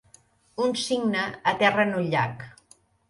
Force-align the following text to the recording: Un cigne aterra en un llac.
Un 0.67 0.73
cigne 0.85 1.25
aterra 1.53 1.85
en 1.89 1.93
un 2.01 2.09
llac. 2.15 2.43